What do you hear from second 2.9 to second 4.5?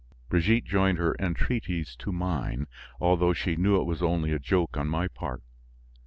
although she knew it was only a